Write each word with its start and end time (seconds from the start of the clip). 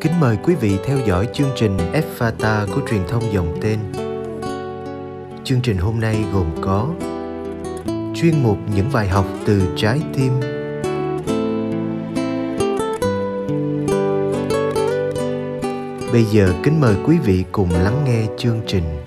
Kính 0.00 0.20
mời 0.20 0.38
quý 0.42 0.54
vị 0.54 0.78
theo 0.84 0.98
dõi 1.06 1.28
chương 1.32 1.50
trình 1.56 1.76
Fata 2.18 2.66
của 2.74 2.80
truyền 2.90 3.00
thông 3.08 3.32
dòng 3.32 3.58
tên. 3.62 3.78
Chương 5.44 5.60
trình 5.62 5.76
hôm 5.76 6.00
nay 6.00 6.24
gồm 6.32 6.46
có 6.60 6.88
chuyên 8.14 8.42
mục 8.42 8.58
những 8.74 8.90
bài 8.92 9.08
học 9.08 9.26
từ 9.46 9.62
trái 9.76 10.00
tim 10.14 10.32
Bây 16.12 16.24
giờ 16.24 16.52
kính 16.62 16.80
mời 16.80 16.96
quý 17.06 17.18
vị 17.18 17.44
cùng 17.52 17.70
lắng 17.70 18.04
nghe 18.06 18.26
chương 18.38 18.60
trình. 18.66 18.99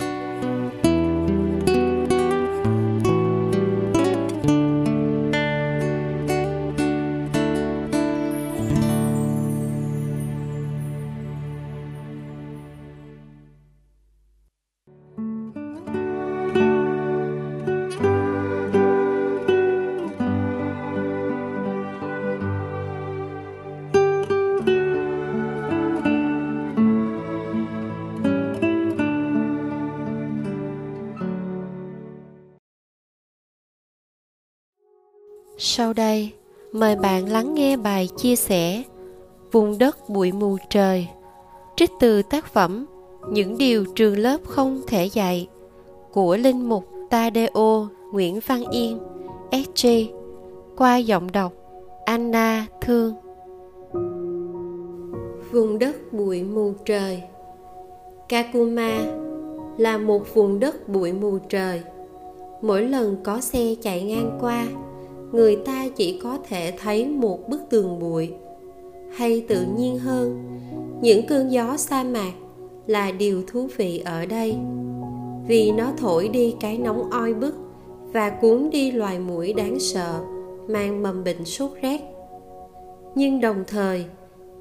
Sau 35.75 35.93
đây, 35.93 36.31
mời 36.71 36.95
bạn 36.95 37.29
lắng 37.29 37.53
nghe 37.53 37.77
bài 37.77 38.09
chia 38.17 38.35
sẻ 38.35 38.83
Vùng 39.51 39.77
đất 39.77 40.09
bụi 40.09 40.31
mù 40.31 40.57
trời 40.69 41.07
Trích 41.75 41.91
từ 41.99 42.21
tác 42.21 42.45
phẩm 42.45 42.85
Những 43.29 43.57
điều 43.57 43.85
trường 43.95 44.17
lớp 44.17 44.37
không 44.45 44.81
thể 44.87 45.05
dạy 45.05 45.47
của 46.11 46.37
Linh 46.37 46.69
Mục 46.69 46.83
Tadeo 47.09 47.87
Nguyễn 48.11 48.39
Văn 48.47 48.63
Yên 48.71 48.99
SG 49.51 49.87
qua 50.77 50.97
giọng 50.97 51.31
đọc 51.31 51.53
Anna 52.05 52.65
Thương. 52.81 53.13
Vùng 55.51 55.79
đất 55.79 56.13
bụi 56.13 56.43
mù 56.43 56.73
trời 56.85 57.21
Kakuma 58.29 58.99
là 59.77 59.97
một 59.97 60.33
vùng 60.33 60.59
đất 60.59 60.89
bụi 60.89 61.11
mù 61.11 61.37
trời. 61.49 61.81
Mỗi 62.61 62.81
lần 62.81 63.17
có 63.23 63.41
xe 63.41 63.75
chạy 63.81 64.03
ngang 64.03 64.37
qua 64.41 64.67
người 65.33 65.55
ta 65.55 65.87
chỉ 65.95 66.19
có 66.23 66.37
thể 66.49 66.73
thấy 66.77 67.07
một 67.07 67.49
bức 67.49 67.61
tường 67.69 67.99
bụi, 67.99 68.33
hay 69.11 69.45
tự 69.47 69.65
nhiên 69.77 69.99
hơn. 69.99 70.59
Những 71.01 71.27
cơn 71.27 71.51
gió 71.51 71.77
sa 71.77 72.03
mạc 72.03 72.33
là 72.87 73.11
điều 73.11 73.43
thú 73.47 73.67
vị 73.77 74.01
ở 74.05 74.25
đây, 74.25 74.55
vì 75.47 75.71
nó 75.71 75.91
thổi 75.97 76.27
đi 76.27 76.55
cái 76.59 76.77
nóng 76.77 77.09
oi 77.09 77.33
bức 77.33 77.55
và 78.13 78.29
cuốn 78.29 78.69
đi 78.69 78.91
loài 78.91 79.19
mũi 79.19 79.53
đáng 79.53 79.79
sợ, 79.79 80.21
mang 80.67 81.03
mầm 81.03 81.23
bệnh 81.23 81.45
sốt 81.45 81.71
rét. 81.81 82.01
Nhưng 83.15 83.41
đồng 83.41 83.63
thời, 83.67 84.05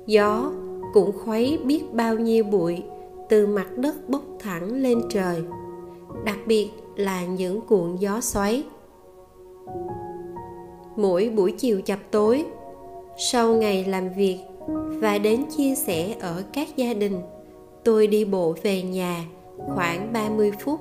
gió 0.07 0.53
cũng 0.95 1.13
khuấy 1.25 1.59
biết 1.65 1.83
bao 1.93 2.15
nhiêu 2.15 2.45
bụi 2.45 2.83
từ 3.29 3.47
mặt 3.47 3.77
đất 3.77 4.09
bốc 4.09 4.23
thẳng 4.39 4.75
lên 4.75 5.01
trời, 5.11 5.43
đặc 6.25 6.39
biệt 6.47 6.71
là 6.97 7.25
những 7.27 7.61
cuộn 7.61 7.97
gió 7.97 8.21
xoáy 8.21 8.65
mỗi 10.97 11.29
buổi 11.29 11.53
chiều 11.53 11.81
chập 11.81 11.99
tối. 12.11 12.45
Sau 13.19 13.55
ngày 13.55 13.85
làm 13.85 14.13
việc 14.17 14.39
và 15.01 15.19
đến 15.19 15.45
chia 15.57 15.75
sẻ 15.75 16.15
ở 16.21 16.43
các 16.53 16.77
gia 16.77 16.95
đình, 16.95 17.21
tôi 17.85 18.07
đi 18.07 18.25
bộ 18.25 18.55
về 18.63 18.83
nhà 18.83 19.25
khoảng 19.75 20.13
30 20.13 20.53
phút. 20.61 20.81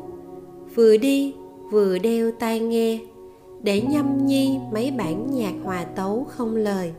Vừa 0.76 0.98
đi, 0.98 1.34
vừa 1.72 1.98
đeo 1.98 2.32
tai 2.40 2.60
nghe 2.60 3.00
để 3.64 3.82
nhâm 3.82 4.26
nhi 4.26 4.58
mấy 4.74 4.92
bản 4.92 5.28
nhạc 5.32 5.54
hòa 5.64 5.84
tấu 5.84 6.26
không 6.30 6.56
lời. 6.56 6.92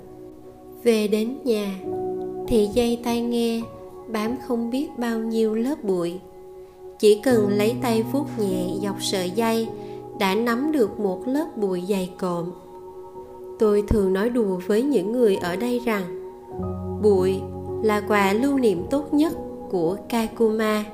Về 0.82 1.08
đến 1.08 1.38
nhà 1.44 1.78
thì 2.48 2.68
dây 2.74 2.98
tai 3.04 3.20
nghe 3.20 3.62
bám 4.08 4.36
không 4.46 4.70
biết 4.70 4.88
bao 4.98 5.18
nhiêu 5.18 5.54
lớp 5.54 5.84
bụi. 5.84 6.20
Chỉ 6.98 7.20
cần 7.22 7.48
lấy 7.48 7.74
tay 7.82 8.02
vuốt 8.12 8.26
nhẹ 8.38 8.66
dọc 8.82 9.02
sợi 9.02 9.30
dây 9.30 9.68
đã 10.18 10.34
nắm 10.34 10.72
được 10.72 11.00
một 11.00 11.22
lớp 11.26 11.56
bụi 11.56 11.82
dày 11.88 12.10
cộm 12.18 12.50
tôi 13.62 13.84
thường 13.88 14.12
nói 14.12 14.30
đùa 14.30 14.60
với 14.66 14.82
những 14.82 15.12
người 15.12 15.36
ở 15.36 15.56
đây 15.56 15.80
rằng, 15.84 16.02
bụi 17.02 17.40
là 17.82 18.00
quà 18.00 18.32
lưu 18.32 18.58
niệm 18.58 18.86
tốt 18.90 19.14
nhất 19.14 19.32
của 19.70 19.96
kakuma, 20.08 20.84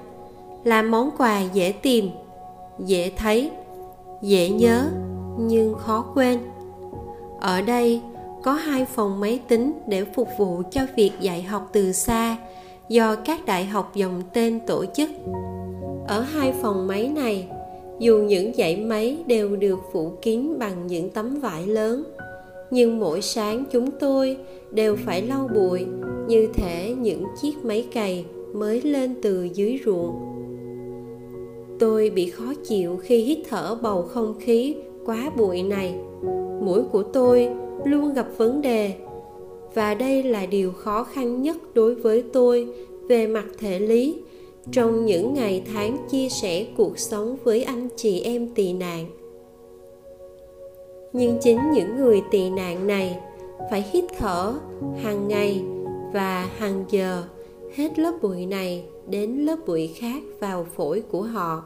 là 0.64 0.82
món 0.82 1.10
quà 1.18 1.42
dễ 1.52 1.72
tìm, 1.72 2.10
dễ 2.78 3.12
thấy, 3.16 3.50
dễ 4.22 4.48
nhớ, 4.48 4.84
nhưng 5.38 5.74
khó 5.74 6.04
quên. 6.14 6.38
Ở 7.40 7.62
đây 7.62 8.00
có 8.42 8.52
hai 8.52 8.84
phòng 8.84 9.20
máy 9.20 9.40
tính 9.48 9.72
để 9.86 10.04
phục 10.04 10.28
vụ 10.38 10.62
cho 10.70 10.80
việc 10.96 11.12
dạy 11.20 11.42
học 11.42 11.68
từ 11.72 11.92
xa 11.92 12.36
do 12.88 13.16
các 13.16 13.46
đại 13.46 13.64
học 13.64 13.90
dòng 13.94 14.22
tên 14.32 14.60
tổ 14.66 14.84
chức. 14.94 15.10
Ở 16.08 16.20
hai 16.20 16.52
phòng 16.62 16.86
máy 16.86 17.08
này, 17.08 17.48
dù 17.98 18.18
những 18.18 18.52
dãy 18.54 18.76
máy 18.76 19.18
đều 19.26 19.56
được 19.56 19.78
phủ 19.92 20.12
kín 20.22 20.58
bằng 20.58 20.86
những 20.86 21.10
tấm 21.10 21.40
vải 21.40 21.66
lớn 21.66 22.04
nhưng 22.70 23.00
mỗi 23.00 23.22
sáng 23.22 23.64
chúng 23.72 23.90
tôi 24.00 24.36
đều 24.70 24.96
phải 24.96 25.22
lau 25.22 25.48
bụi, 25.54 25.86
như 26.28 26.48
thể 26.54 26.94
những 27.00 27.24
chiếc 27.42 27.64
máy 27.64 27.86
cày 27.92 28.24
mới 28.52 28.82
lên 28.82 29.14
từ 29.22 29.48
dưới 29.54 29.80
ruộng. 29.84 30.14
Tôi 31.78 32.10
bị 32.10 32.30
khó 32.30 32.54
chịu 32.64 32.96
khi 32.96 33.18
hít 33.18 33.38
thở 33.48 33.78
bầu 33.82 34.02
không 34.02 34.34
khí 34.40 34.76
quá 35.06 35.30
bụi 35.36 35.62
này. 35.62 35.94
Mũi 36.62 36.82
của 36.92 37.02
tôi 37.02 37.48
luôn 37.84 38.14
gặp 38.14 38.26
vấn 38.36 38.62
đề, 38.62 38.92
và 39.74 39.94
đây 39.94 40.22
là 40.22 40.46
điều 40.46 40.72
khó 40.72 41.04
khăn 41.04 41.42
nhất 41.42 41.56
đối 41.74 41.94
với 41.94 42.24
tôi 42.32 42.68
về 43.08 43.26
mặt 43.26 43.46
thể 43.58 43.78
lý. 43.78 44.16
Trong 44.72 45.06
những 45.06 45.34
ngày 45.34 45.62
tháng 45.74 45.96
chia 46.10 46.28
sẻ 46.28 46.66
cuộc 46.76 46.98
sống 46.98 47.36
với 47.44 47.62
anh 47.62 47.88
chị 47.96 48.20
em 48.20 48.48
tị 48.48 48.72
nạn 48.72 49.06
nhưng 51.18 51.38
chính 51.40 51.70
những 51.72 51.96
người 51.96 52.22
tị 52.30 52.50
nạn 52.50 52.86
này 52.86 53.18
phải 53.70 53.84
hít 53.92 54.04
thở 54.18 54.54
hàng 55.02 55.28
ngày 55.28 55.64
và 56.12 56.48
hàng 56.56 56.84
giờ, 56.90 57.22
hết 57.74 57.98
lớp 57.98 58.12
bụi 58.22 58.46
này 58.46 58.84
đến 59.08 59.30
lớp 59.30 59.56
bụi 59.66 59.90
khác 59.94 60.22
vào 60.40 60.66
phổi 60.76 61.02
của 61.10 61.22
họ. 61.22 61.62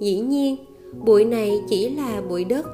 Dĩ 0.00 0.18
nhiên, 0.20 0.56
bụi 1.04 1.24
này 1.24 1.62
chỉ 1.68 1.88
là 1.88 2.22
bụi 2.28 2.44
đất, 2.44 2.66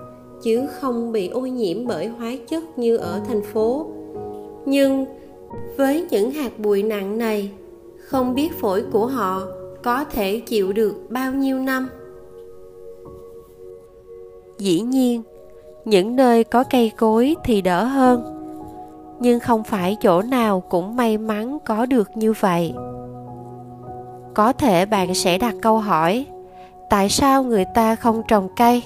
chứ 0.42 0.66
không 0.80 1.12
bị 1.12 1.28
ô 1.28 1.40
nhiễm 1.40 1.86
bởi 1.86 2.06
hóa 2.06 2.32
chất 2.48 2.78
như 2.78 2.96
ở 2.96 3.20
thành 3.28 3.42
phố. 3.42 3.86
Nhưng 4.66 5.06
với 5.76 6.06
những 6.10 6.30
hạt 6.30 6.58
bụi 6.58 6.82
nặng 6.82 7.18
này, 7.18 7.50
không 7.98 8.34
biết 8.34 8.52
phổi 8.60 8.84
của 8.92 9.06
họ 9.06 9.46
có 9.82 10.04
thể 10.04 10.40
chịu 10.40 10.72
được 10.72 10.94
bao 11.10 11.32
nhiêu 11.32 11.58
năm? 11.58 11.88
Dĩ 14.58 14.80
nhiên 14.80 15.22
những 15.88 16.16
nơi 16.16 16.44
có 16.44 16.64
cây 16.64 16.92
cối 16.96 17.36
thì 17.44 17.62
đỡ 17.62 17.84
hơn. 17.84 18.34
Nhưng 19.20 19.40
không 19.40 19.64
phải 19.64 19.96
chỗ 20.00 20.22
nào 20.22 20.60
cũng 20.60 20.96
may 20.96 21.18
mắn 21.18 21.58
có 21.64 21.86
được 21.86 22.16
như 22.16 22.34
vậy. 22.40 22.74
Có 24.34 24.52
thể 24.52 24.86
bạn 24.86 25.14
sẽ 25.14 25.38
đặt 25.38 25.54
câu 25.62 25.78
hỏi, 25.78 26.26
tại 26.90 27.08
sao 27.08 27.42
người 27.42 27.64
ta 27.74 27.94
không 27.94 28.22
trồng 28.28 28.48
cây? 28.56 28.82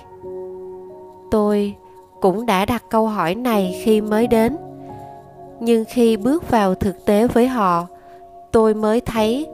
Tôi 1.31 1.75
cũng 2.21 2.47
đã 2.47 2.65
đặt 2.65 2.85
câu 2.91 3.07
hỏi 3.07 3.35
này 3.35 3.81
khi 3.85 4.01
mới 4.01 4.27
đến. 4.27 4.57
Nhưng 5.61 5.85
khi 5.89 6.17
bước 6.17 6.51
vào 6.51 6.75
thực 6.75 7.07
tế 7.07 7.27
với 7.27 7.49
họ, 7.49 7.87
tôi 8.53 8.75
mới 8.75 9.01
thấy 9.01 9.47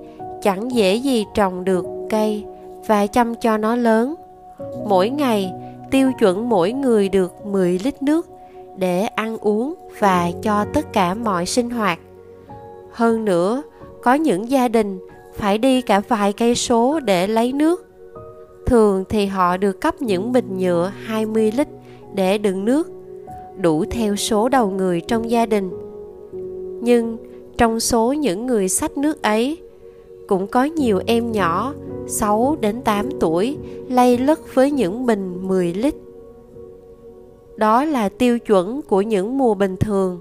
chẳng 0.43 0.73
dễ 0.73 0.95
gì 0.95 1.27
trồng 1.35 1.65
được 1.65 1.87
cây 2.11 2.45
và 2.87 3.07
chăm 3.07 3.35
cho 3.35 3.57
nó 3.57 3.77
lớn. 3.77 4.15
Mỗi 4.89 5.11
ngày 5.11 5.53
tiêu 5.91 6.13
chuẩn 6.19 6.49
mỗi 6.49 6.73
người 6.73 7.09
được 7.09 7.47
10 7.47 7.79
lít 7.85 8.03
nước 8.03 8.27
để 8.77 9.03
ăn 9.03 9.39
uống 9.39 9.75
và 9.99 10.31
cho 10.43 10.65
tất 10.75 10.93
cả 10.93 11.15
mọi 11.15 11.47
sinh 11.47 11.71
hoạt. 11.71 11.99
Hơn 12.93 13.25
nữa, 13.25 13.63
có 14.03 14.15
những 14.15 14.51
gia 14.51 14.69
đình 14.69 14.99
phải 15.35 15.59
đi 15.59 15.83
cả 15.83 16.01
vài 16.09 16.33
cây 16.33 16.55
số 16.55 17.01
để 17.01 17.27
lấy 17.27 17.53
nước. 17.53 17.87
Thường 18.67 19.05
thì 19.09 19.27
họ 19.27 19.57
được 19.57 19.81
cấp 19.81 20.03
những 20.03 20.33
bình 20.33 20.59
nhựa 20.59 20.93
20 21.05 21.53
lít 21.57 21.69
để 22.15 22.39
đựng 22.39 22.65
nước, 22.65 22.91
đủ 23.61 23.85
theo 23.91 24.17
số 24.17 24.49
đầu 24.49 24.71
người 24.71 25.01
trong 25.01 25.31
gia 25.31 25.47
đình. 25.47 25.71
Nhưng 26.83 27.17
trong 27.59 27.81
số 27.81 28.13
những 28.13 28.47
người 28.47 28.69
sách 28.69 28.97
nước 28.97 29.23
ấy, 29.23 29.59
cũng 30.29 30.47
có 30.47 30.65
nhiều 30.65 31.01
em 31.07 31.33
nhỏ 31.33 31.75
6 32.09 32.57
đến 32.61 32.81
8 32.83 33.09
tuổi 33.21 33.57
lay 33.89 34.19
lất 34.19 34.55
với 34.55 34.71
những 34.71 35.07
bình 35.07 35.49
10 35.49 35.75
lít. 35.75 35.95
Đó 37.57 37.85
là 37.85 38.09
tiêu 38.09 38.39
chuẩn 38.39 38.83
của 38.83 39.03
những 39.03 39.39
mùa 39.39 39.55
bình 39.55 39.77
thường. 39.77 40.21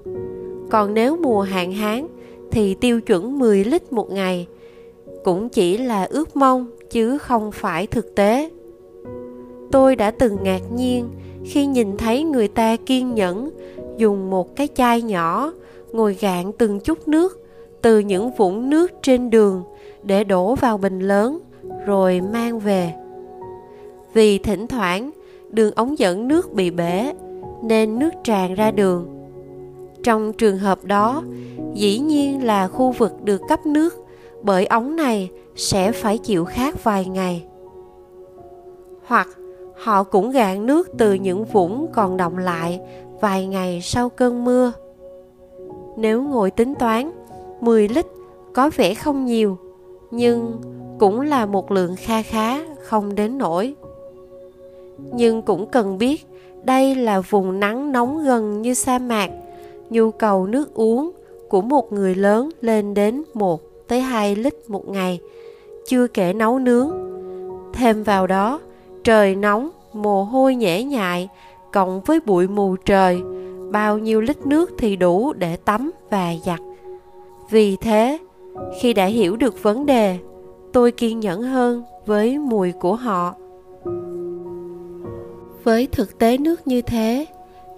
Còn 0.69 0.93
nếu 0.93 1.17
mùa 1.17 1.41
hạn 1.41 1.71
hán 1.71 2.07
thì 2.51 2.73
tiêu 2.73 3.01
chuẩn 3.01 3.39
10 3.39 3.63
lít 3.63 3.93
một 3.93 4.11
ngày 4.11 4.47
cũng 5.23 5.49
chỉ 5.49 5.77
là 5.77 6.03
ước 6.03 6.35
mong 6.35 6.67
chứ 6.89 7.17
không 7.17 7.51
phải 7.51 7.87
thực 7.87 8.15
tế 8.15 8.49
tôi 9.71 9.95
đã 9.95 10.11
từng 10.11 10.37
ngạc 10.43 10.61
nhiên 10.75 11.09
khi 11.45 11.65
nhìn 11.65 11.97
thấy 11.97 12.23
người 12.23 12.47
ta 12.47 12.75
kiên 12.85 13.15
nhẫn 13.15 13.49
dùng 13.97 14.29
một 14.29 14.55
cái 14.55 14.67
chai 14.75 15.01
nhỏ 15.01 15.53
ngồi 15.91 16.17
gạn 16.19 16.51
từng 16.57 16.79
chút 16.79 17.07
nước 17.07 17.39
từ 17.81 17.99
những 17.99 18.31
vũng 18.31 18.69
nước 18.69 18.91
trên 19.01 19.29
đường 19.29 19.63
để 20.03 20.23
đổ 20.23 20.55
vào 20.55 20.77
bình 20.77 20.99
lớn 20.99 21.39
rồi 21.87 22.21
mang 22.21 22.59
về. 22.59 22.93
Vì 24.13 24.37
thỉnh 24.37 24.67
thoảng, 24.67 25.11
đường 25.49 25.73
ống 25.75 25.99
dẫn 25.99 26.27
nước 26.27 26.53
bị 26.53 26.71
bể, 26.71 27.13
nên 27.63 27.99
nước 27.99 28.09
tràn 28.23 28.53
ra 28.53 28.71
đường. 28.71 29.07
Trong 30.03 30.33
trường 30.33 30.57
hợp 30.57 30.85
đó, 30.85 31.23
dĩ 31.73 31.99
nhiên 31.99 32.45
là 32.45 32.67
khu 32.67 32.91
vực 32.91 33.23
được 33.23 33.41
cấp 33.49 33.65
nước, 33.65 33.95
bởi 34.41 34.65
ống 34.65 34.95
này 34.95 35.29
sẽ 35.55 35.91
phải 35.91 36.17
chịu 36.17 36.45
khát 36.45 36.83
vài 36.83 37.05
ngày. 37.05 37.45
Hoặc, 39.05 39.27
họ 39.75 40.03
cũng 40.03 40.31
gạn 40.31 40.65
nước 40.65 40.89
từ 40.97 41.13
những 41.13 41.45
vũng 41.45 41.87
còn 41.93 42.17
động 42.17 42.37
lại 42.37 42.79
vài 43.21 43.47
ngày 43.47 43.81
sau 43.81 44.09
cơn 44.09 44.45
mưa. 44.45 44.71
Nếu 45.97 46.21
ngồi 46.21 46.51
tính 46.51 46.75
toán 46.75 47.11
10 47.61 47.87
lít 47.87 48.05
có 48.53 48.69
vẻ 48.75 48.93
không 48.93 49.25
nhiều, 49.25 49.57
nhưng 50.11 50.61
cũng 50.99 51.21
là 51.21 51.45
một 51.45 51.71
lượng 51.71 51.95
kha 51.95 52.21
khá 52.21 52.59
không 52.83 53.15
đến 53.15 53.37
nổi 53.37 53.75
nhưng 55.13 55.41
cũng 55.41 55.65
cần 55.71 55.97
biết 55.97 56.25
đây 56.63 56.95
là 56.95 57.21
vùng 57.21 57.59
nắng 57.59 57.91
nóng 57.91 58.23
gần 58.23 58.61
như 58.61 58.73
sa 58.73 58.99
mạc 58.99 59.29
nhu 59.89 60.11
cầu 60.11 60.47
nước 60.47 60.73
uống 60.73 61.11
của 61.49 61.61
một 61.61 61.93
người 61.93 62.15
lớn 62.15 62.49
lên 62.61 62.93
đến 62.93 63.23
1 63.33 63.61
tới 63.87 64.01
2 64.01 64.35
lít 64.35 64.69
một 64.69 64.89
ngày, 64.89 65.19
chưa 65.85 66.07
kể 66.07 66.33
nấu 66.33 66.59
nướng. 66.59 66.91
Thêm 67.73 68.03
vào 68.03 68.27
đó, 68.27 68.59
trời 69.03 69.35
nóng, 69.35 69.69
mồ 69.93 70.23
hôi 70.23 70.55
nhễ 70.55 70.83
nhại, 70.83 71.29
cộng 71.73 72.01
với 72.01 72.19
bụi 72.25 72.47
mù 72.47 72.75
trời, 72.75 73.21
bao 73.71 73.97
nhiêu 73.97 74.21
lít 74.21 74.45
nước 74.45 74.71
thì 74.77 74.95
đủ 74.95 75.33
để 75.33 75.57
tắm 75.57 75.91
và 76.09 76.33
giặt. 76.45 76.59
Vì 77.49 77.75
thế, 77.75 78.17
khi 78.79 78.93
đã 78.93 79.05
hiểu 79.05 79.35
được 79.35 79.63
vấn 79.63 79.85
đề, 79.85 80.17
tôi 80.77 80.91
kiên 80.91 81.19
nhẫn 81.19 81.41
hơn 81.41 81.83
với 82.05 82.37
mùi 82.37 82.71
của 82.71 82.95
họ. 82.95 83.35
Với 85.63 85.87
thực 85.91 86.19
tế 86.19 86.37
nước 86.37 86.67
như 86.67 86.81
thế, 86.81 87.25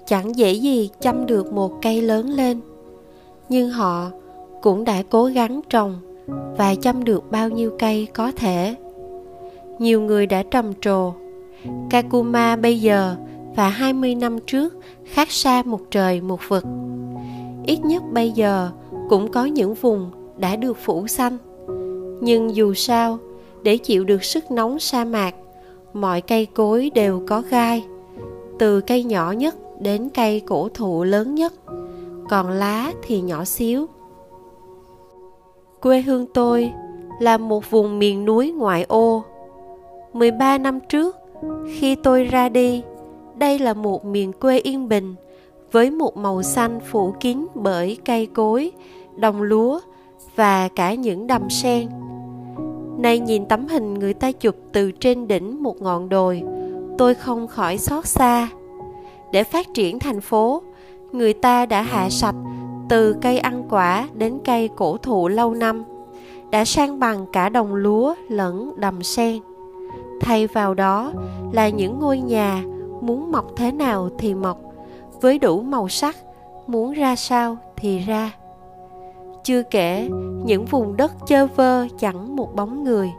chẳng 0.06 0.36
dễ 0.36 0.54
gì 0.54 0.90
chăm 1.00 1.25
được 1.25 1.54
một 1.54 1.81
cây 1.81 2.01
lớn 2.01 2.30
lên. 2.30 2.60
Nhưng 3.50 3.69
họ 3.69 4.12
cũng 4.62 4.84
đã 4.84 5.04
cố 5.10 5.25
gắng 5.25 5.62
trồng 5.69 5.96
và 6.57 6.75
chăm 6.75 7.04
được 7.04 7.31
bao 7.31 7.50
nhiêu 7.50 7.72
cây 7.80 8.07
có 8.13 8.31
thể. 8.36 8.75
Nhiều 9.80 10.01
người 10.01 10.25
đã 10.25 10.44
trầm 10.51 10.74
trồ. 10.81 11.13
Kakuma 11.90 12.56
bây 12.56 12.80
giờ 12.80 13.16
và 13.56 13.69
20 13.69 14.16
năm 14.16 14.40
trước 14.48 14.78
khác 15.06 15.31
xa 15.31 15.63
một 15.66 15.81
trời 15.92 16.22
một 16.22 16.40
vực. 16.48 16.63
Ít 17.66 17.80
nhất 17.86 18.04
bây 18.13 18.31
giờ 18.31 18.69
cũng 19.10 19.31
có 19.31 19.46
những 19.46 19.74
vùng 19.74 20.12
đã 20.38 20.56
được 20.56 20.78
phủ 20.78 21.07
xanh. 21.07 21.38
Nhưng 22.21 22.56
dù 22.56 22.74
sao, 22.74 23.18
để 23.63 23.77
chịu 23.77 24.04
được 24.04 24.24
sức 24.24 24.51
nóng 24.51 24.80
sa 24.80 25.06
mạc, 25.06 25.36
mọi 25.94 26.21
cây 26.21 26.45
cối 26.45 26.92
đều 26.95 27.24
có 27.27 27.44
gai, 27.50 27.86
từ 28.60 28.81
cây 28.81 29.04
nhỏ 29.04 29.31
nhất 29.31 29.56
đến 29.81 30.10
cây 30.13 30.39
cổ 30.39 30.69
thụ 30.74 31.04
lớn 31.04 31.36
nhất, 31.36 31.54
còn 32.30 32.50
lá 32.50 32.92
thì 33.07 33.21
nhỏ 33.21 33.45
xíu 33.45 33.88
Quê 35.81 36.01
hương 36.01 36.25
tôi 36.33 36.71
là 37.19 37.38
một 37.38 37.71
vùng 37.71 38.00
miền 38.00 38.25
núi 38.25 38.51
ngoại 38.51 38.86
ô. 38.88 39.24
13 40.13 40.57
năm 40.57 40.80
trước, 40.89 41.15
khi 41.75 41.95
tôi 41.95 42.24
ra 42.24 42.50
đi, 42.50 42.83
đây 43.36 43.60
là 43.60 43.74
một 43.74 44.06
miền 44.06 44.33
quê 44.33 44.60
yên 44.60 44.89
bình 44.89 45.15
với 45.72 45.92
một 45.92 46.18
màu 46.18 46.44
xanh 46.44 46.80
phủ 46.80 47.13
kín 47.19 47.45
bởi 47.56 47.98
cây 48.06 48.25
cối, 48.25 48.72
đồng 49.15 49.42
lúa 49.42 49.80
và 50.39 50.68
cả 50.68 50.94
những 50.94 51.27
đầm 51.27 51.50
sen. 51.50 51.89
Nay 52.97 53.19
nhìn 53.19 53.45
tấm 53.45 53.68
hình 53.68 53.94
người 53.94 54.13
ta 54.13 54.31
chụp 54.31 54.56
từ 54.71 54.91
trên 54.91 55.27
đỉnh 55.27 55.63
một 55.63 55.81
ngọn 55.81 56.09
đồi, 56.09 56.44
tôi 56.97 57.15
không 57.15 57.47
khỏi 57.47 57.77
xót 57.77 58.06
xa. 58.06 58.50
Để 59.31 59.44
phát 59.44 59.68
triển 59.74 60.00
thành 60.00 60.21
phố, 60.21 60.62
người 61.12 61.33
ta 61.33 61.65
đã 61.65 61.81
hạ 61.81 62.09
sạch 62.09 62.36
từ 62.89 63.15
cây 63.21 63.39
ăn 63.39 63.63
quả 63.69 64.07
đến 64.13 64.39
cây 64.45 64.69
cổ 64.75 64.97
thụ 64.97 65.27
lâu 65.27 65.53
năm 65.53 65.83
đã 66.51 66.65
sang 66.65 67.00
bằng 67.00 67.25
cả 67.33 67.50
đồng 67.50 67.75
lúa 67.75 68.15
lẫn 68.30 68.74
đầm 68.77 69.03
sen 69.03 69.39
thay 70.21 70.47
vào 70.47 70.74
đó 70.74 71.12
là 71.51 71.69
những 71.69 72.00
ngôi 72.00 72.19
nhà 72.19 72.63
muốn 73.01 73.31
mọc 73.31 73.45
thế 73.56 73.71
nào 73.71 74.09
thì 74.18 74.33
mọc 74.33 74.59
với 75.21 75.39
đủ 75.39 75.62
màu 75.62 75.89
sắc 75.89 76.15
muốn 76.68 76.94
ra 76.94 77.15
sao 77.15 77.57
thì 77.75 78.00
ra 78.00 78.31
chưa 79.50 79.63
kể, 79.63 80.10
những 80.46 80.66
vùng 80.66 80.98
đất 80.98 81.12
chơ 81.28 81.48
vơ 81.56 81.88
chẳng 82.00 82.36
một 82.36 82.56
bóng 82.56 82.84
người. 82.84 83.12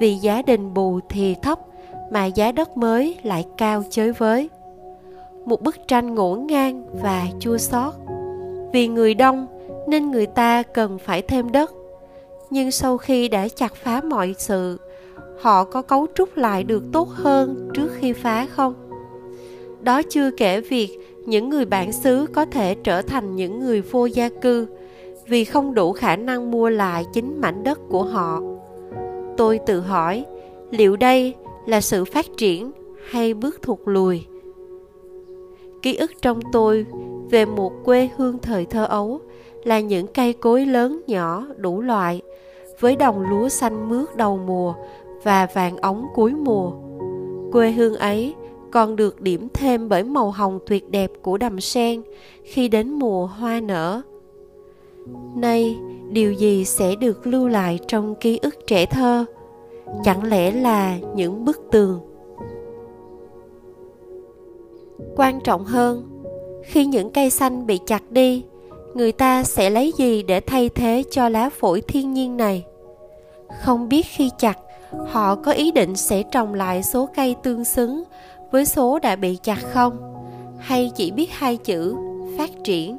Vì 0.00 0.14
giá 0.14 0.42
đền 0.42 0.74
bù 0.74 1.00
thì 1.08 1.34
thấp 1.42 1.58
mà 2.10 2.24
giá 2.24 2.52
đất 2.52 2.76
mới 2.76 3.16
lại 3.22 3.44
cao 3.56 3.82
chới 3.90 4.12
với. 4.12 4.50
Một 5.44 5.62
bức 5.62 5.76
tranh 5.88 6.14
ngổn 6.14 6.46
ngang 6.46 6.86
và 7.02 7.26
chua 7.40 7.58
xót. 7.58 7.94
Vì 8.72 8.88
người 8.88 9.14
đông 9.14 9.46
nên 9.88 10.10
người 10.10 10.26
ta 10.26 10.62
cần 10.62 10.98
phải 10.98 11.22
thêm 11.22 11.52
đất. 11.52 11.72
Nhưng 12.50 12.70
sau 12.70 12.98
khi 12.98 13.28
đã 13.28 13.48
chặt 13.48 13.74
phá 13.74 14.00
mọi 14.00 14.34
sự, 14.38 14.80
họ 15.40 15.64
có 15.64 15.82
cấu 15.82 16.06
trúc 16.14 16.36
lại 16.36 16.64
được 16.64 16.84
tốt 16.92 17.08
hơn 17.08 17.70
trước 17.74 17.88
khi 17.94 18.12
phá 18.12 18.46
không? 18.46 18.74
Đó 19.80 20.02
chưa 20.10 20.30
kể 20.30 20.60
việc 20.60 20.98
những 21.26 21.48
người 21.48 21.64
bản 21.64 21.92
xứ 21.92 22.26
có 22.34 22.44
thể 22.44 22.74
trở 22.74 23.02
thành 23.02 23.36
những 23.36 23.60
người 23.60 23.80
vô 23.80 24.06
gia 24.06 24.28
cư 24.28 24.66
vì 25.28 25.44
không 25.44 25.74
đủ 25.74 25.92
khả 25.92 26.16
năng 26.16 26.50
mua 26.50 26.68
lại 26.68 27.06
chính 27.12 27.40
mảnh 27.40 27.64
đất 27.64 27.78
của 27.88 28.02
họ. 28.02 28.40
Tôi 29.36 29.58
tự 29.58 29.80
hỏi, 29.80 30.24
liệu 30.70 30.96
đây 30.96 31.34
là 31.66 31.80
sự 31.80 32.04
phát 32.04 32.26
triển 32.36 32.70
hay 33.10 33.34
bước 33.34 33.62
thụt 33.62 33.78
lùi? 33.84 34.24
Ký 35.82 35.96
ức 35.96 36.10
trong 36.22 36.40
tôi 36.52 36.86
về 37.30 37.44
một 37.44 37.72
quê 37.84 38.08
hương 38.16 38.38
thời 38.38 38.64
thơ 38.64 38.84
ấu 38.84 39.20
là 39.64 39.80
những 39.80 40.06
cây 40.06 40.32
cối 40.32 40.66
lớn 40.66 41.00
nhỏ 41.06 41.46
đủ 41.56 41.80
loại 41.80 42.20
với 42.80 42.96
đồng 42.96 43.20
lúa 43.30 43.48
xanh 43.48 43.88
mướt 43.88 44.16
đầu 44.16 44.36
mùa 44.36 44.74
và 45.22 45.46
vàng 45.54 45.76
ống 45.76 46.06
cuối 46.14 46.32
mùa. 46.32 46.72
Quê 47.52 47.70
hương 47.70 47.96
ấy 47.96 48.34
còn 48.70 48.96
được 48.96 49.20
điểm 49.20 49.48
thêm 49.54 49.88
bởi 49.88 50.04
màu 50.04 50.30
hồng 50.30 50.58
tuyệt 50.66 50.90
đẹp 50.90 51.10
của 51.22 51.38
đầm 51.38 51.60
sen 51.60 52.02
khi 52.44 52.68
đến 52.68 52.90
mùa 52.92 53.26
hoa 53.26 53.60
nở 53.60 54.02
nay, 55.36 55.78
điều 56.10 56.32
gì 56.32 56.64
sẽ 56.64 56.94
được 56.94 57.26
lưu 57.26 57.48
lại 57.48 57.78
trong 57.88 58.14
ký 58.14 58.38
ức 58.42 58.54
trẻ 58.66 58.86
thơ? 58.86 59.24
Chẳng 60.04 60.24
lẽ 60.24 60.50
là 60.50 60.98
những 61.14 61.44
bức 61.44 61.60
tường? 61.70 62.00
Quan 65.16 65.40
trọng 65.40 65.64
hơn, 65.64 66.22
khi 66.64 66.86
những 66.86 67.10
cây 67.10 67.30
xanh 67.30 67.66
bị 67.66 67.78
chặt 67.86 68.10
đi, 68.10 68.44
người 68.94 69.12
ta 69.12 69.42
sẽ 69.42 69.70
lấy 69.70 69.92
gì 69.96 70.22
để 70.22 70.40
thay 70.40 70.68
thế 70.68 71.04
cho 71.10 71.28
lá 71.28 71.50
phổi 71.50 71.80
thiên 71.80 72.14
nhiên 72.14 72.36
này? 72.36 72.64
Không 73.62 73.88
biết 73.88 74.06
khi 74.06 74.30
chặt, 74.38 74.58
họ 75.06 75.34
có 75.34 75.52
ý 75.52 75.72
định 75.72 75.96
sẽ 75.96 76.22
trồng 76.22 76.54
lại 76.54 76.82
số 76.82 77.08
cây 77.16 77.36
tương 77.42 77.64
xứng 77.64 78.02
với 78.50 78.66
số 78.66 78.98
đã 78.98 79.16
bị 79.16 79.38
chặt 79.42 79.58
không? 79.72 80.14
Hay 80.58 80.90
chỉ 80.96 81.10
biết 81.10 81.30
hai 81.32 81.56
chữ, 81.56 81.94
phát 82.38 82.50
triển? 82.64 82.98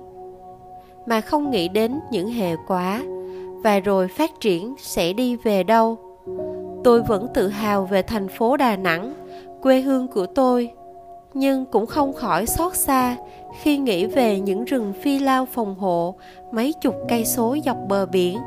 Mà 1.05 1.21
không 1.21 1.51
nghĩ 1.51 1.67
đến 1.67 1.99
những 2.11 2.27
hệ 2.27 2.55
quả, 2.67 3.01
và 3.63 3.79
rồi 3.79 4.07
phát 4.07 4.31
triển 4.39 4.75
sẽ 4.77 5.13
đi 5.13 5.35
về 5.35 5.63
đâu. 5.63 5.97
Tôi 6.83 7.01
vẫn 7.01 7.27
tự 7.33 7.47
hào 7.47 7.85
về 7.85 8.01
thành 8.01 8.27
phố 8.27 8.57
đà 8.57 8.75
nẵng, 8.75 9.13
quê 9.61 9.81
hương 9.81 10.07
của 10.07 10.25
tôi, 10.25 10.71
nhưng 11.33 11.65
cũng 11.65 11.85
không 11.85 12.13
khỏi 12.13 12.45
xót 12.45 12.75
xa 12.75 13.15
khi 13.61 13.77
nghĩ 13.77 14.05
về 14.05 14.39
những 14.39 14.65
rừng 14.65 14.93
phi 15.01 15.19
lao 15.19 15.45
phòng 15.45 15.75
hộ 15.75 16.15
mấy 16.51 16.73
chục 16.81 16.95
cây 17.09 17.25
số 17.25 17.57
dọc 17.65 17.77
bờ 17.87 18.05
biển. 18.05 18.37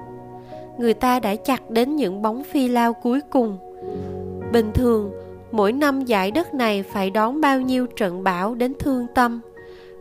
Người 0.78 0.94
ta 0.94 1.20
đã 1.20 1.34
chặt 1.36 1.70
đến 1.70 1.96
những 1.96 2.22
bóng 2.22 2.44
phi 2.44 2.68
lao 2.68 2.92
cuối 2.92 3.20
cùng. 3.30 3.58
Bình 4.52 4.70
thường, 4.74 5.12
mỗi 5.52 5.72
năm 5.72 6.04
giải 6.04 6.30
đất 6.30 6.54
này 6.54 6.82
phải 6.82 7.10
đón 7.10 7.40
bao 7.40 7.60
nhiêu 7.60 7.86
trận 7.86 8.24
bão 8.24 8.54
đến 8.54 8.72
thương 8.78 9.06
tâm, 9.14 9.40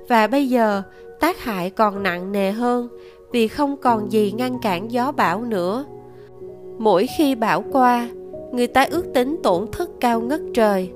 và 0.08 0.28
bây 0.28 0.50
giờ 0.50 0.82
tác 1.22 1.40
hại 1.40 1.70
còn 1.70 2.04
nặng 2.04 2.32
nề 2.32 2.52
hơn 2.52 2.88
vì 3.32 3.48
không 3.48 3.78
còn 3.78 4.12
gì 4.12 4.32
ngăn 4.32 4.60
cản 4.62 4.92
gió 4.92 5.12
bão 5.12 5.44
nữa. 5.44 5.86
Mỗi 6.78 7.08
khi 7.18 7.36
bão 7.36 7.64
qua, 7.72 8.10
người 8.52 8.68
ta 8.68 8.86
ước 8.92 9.06
tính 9.14 9.36
tổn 9.44 9.68
thất 9.72 9.90
cao 10.00 10.22
ngất 10.22 10.42
trời. 10.54 10.90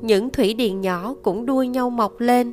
Những 0.00 0.30
thủy 0.30 0.54
điện 0.54 0.80
nhỏ 0.80 1.14
cũng 1.22 1.46
đua 1.46 1.62
nhau 1.62 1.90
mọc 1.90 2.20
lên. 2.20 2.52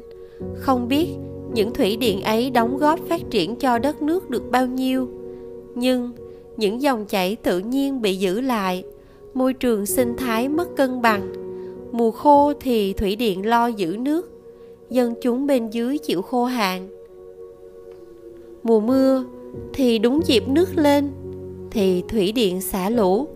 Không 0.56 0.88
biết 0.88 1.08
những 1.54 1.74
thủy 1.74 1.98
điện 1.98 2.22
ấy 2.22 2.50
đóng 2.50 2.78
góp 2.78 3.00
phát 3.10 3.22
triển 3.30 3.56
cho 3.56 3.78
đất 3.80 4.02
nước 4.02 4.30
được 4.30 4.52
bao 4.52 4.68
nhiêu. 4.68 5.08
Nhưng 5.76 6.12
những 6.58 6.82
dòng 6.82 7.06
chảy 7.06 7.36
tự 7.36 7.60
nhiên 7.60 8.02
bị 8.02 8.16
giữ 8.16 8.42
lại, 8.42 8.84
môi 9.34 9.54
trường 9.54 9.86
sinh 9.86 10.18
thái 10.18 10.50
mất 10.50 10.76
cân 10.76 11.02
bằng. 11.02 11.34
Mùa 11.92 12.12
khô 12.12 12.54
thì 12.60 12.94
thủy 12.94 13.16
điện 13.16 13.46
lo 13.46 13.68
giữ 13.68 13.98
nước 14.00 14.33
dân 14.94 15.14
chúng 15.22 15.48
bên 15.48 15.70
dưới 15.70 15.98
chịu 15.98 16.22
khô 16.22 16.46
hạn. 16.46 16.88
Mùa 18.64 18.80
mưa 18.80 19.24
thì 19.74 20.00
đúng 20.00 20.20
dịp 20.26 20.48
nước 20.48 20.78
lên, 20.78 21.10
thì 21.72 22.04
thủy 22.08 22.32
điện 22.32 22.62
xả 22.62 22.90
lũ, 22.90 23.28